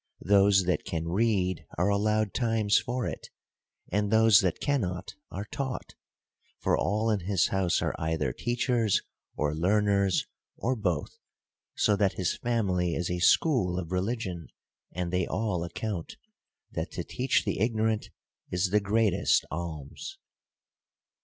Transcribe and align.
—Those 0.19 0.63
that 0.63 0.83
can 0.83 1.09
read, 1.09 1.63
are 1.77 1.89
allowed 1.89 2.33
times 2.33 2.79
for 2.79 3.05
it; 3.05 3.29
and 3.91 4.09
those 4.09 4.41
that 4.41 4.59
cannot, 4.59 5.13
are 5.29 5.45
taught: 5.45 5.93
for 6.57 6.75
all 6.75 7.11
in 7.11 7.19
his 7.19 7.49
house 7.49 7.83
are 7.83 7.93
either 7.99 8.33
teachers, 8.33 9.03
or 9.37 9.53
learners, 9.53 10.25
or 10.57 10.75
both; 10.75 11.19
so 11.75 11.95
that 11.95 12.13
his 12.13 12.35
family 12.35 12.95
is 12.95 13.11
a 13.11 13.19
school 13.19 13.77
of 13.77 13.91
religion: 13.91 14.47
and 14.91 15.13
they 15.13 15.27
all 15.27 15.63
account, 15.63 16.15
that 16.71 16.89
to 16.93 17.03
teach 17.03 17.45
the 17.45 17.59
ignorant 17.59 18.09
is 18.49 18.71
the 18.71 18.79
greatest 18.79 19.45
alms. 19.51 20.17